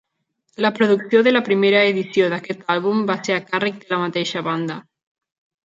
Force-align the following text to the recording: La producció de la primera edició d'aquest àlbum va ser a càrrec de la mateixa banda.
La 0.65 0.69
producció 0.77 1.21
de 1.27 1.33
la 1.33 1.41
primera 1.49 1.83
edició 1.89 2.31
d'aquest 2.33 2.65
àlbum 2.77 3.05
va 3.13 3.19
ser 3.29 3.37
a 3.37 3.45
càrrec 3.53 3.81
de 3.87 3.95
la 3.95 4.01
mateixa 4.07 4.47
banda. 4.51 4.83